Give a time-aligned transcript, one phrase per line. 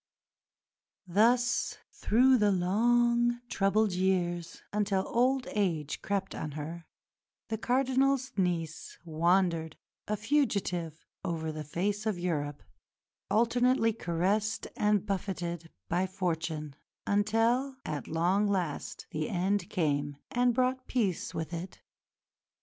[1.05, 6.87] Thus, through the long, troubled years, until old age crept on her,
[7.49, 9.77] the Cardinal's niece wandered,
[10.07, 12.63] a fugitive, over the face of Europe,
[13.29, 16.75] alternately caressed and buffeted by fortune,
[17.05, 21.79] until "at long last" the end came and brought peace with it.